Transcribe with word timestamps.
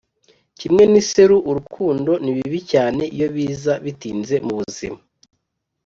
kimwe 0.59 0.83
n'iseru, 0.91 1.37
urukundo 1.49 2.11
ni 2.23 2.31
bibi 2.37 2.59
cyane 2.71 3.01
iyo 3.15 3.27
biza 3.35 3.73
bitinze 3.83 4.35
mubuzima 4.45 4.99